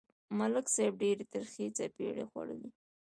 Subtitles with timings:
[0.37, 2.69] ملک صاحب ډېرې ترخې څپېړې خوړلې.